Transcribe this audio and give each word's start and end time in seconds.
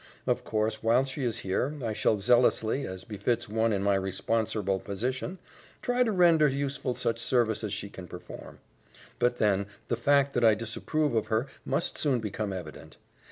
Of 0.25 0.43
course, 0.43 0.81
while 0.81 1.05
she 1.05 1.21
is 1.23 1.41
here, 1.45 1.75
I 1.85 1.93
shall 1.93 2.17
zealously, 2.17 2.87
as 2.87 3.03
befits 3.03 3.47
one 3.47 3.71
in 3.71 3.83
my 3.83 3.93
responserble 3.95 4.79
position, 4.83 5.37
try 5.83 6.01
to 6.01 6.11
render 6.11 6.47
useful 6.47 6.95
such 6.95 7.19
service 7.19 7.63
as 7.63 7.71
she 7.71 7.87
can 7.87 8.07
perform. 8.07 8.57
But 9.19 9.37
then, 9.37 9.67
the 9.89 9.95
fact 9.97 10.33
that 10.33 10.43
I 10.43 10.55
disapprove 10.55 11.13
of 11.13 11.27
her 11.27 11.45
must 11.65 11.99
soon 11.99 12.19
become 12.19 12.51
evident. 12.51 12.97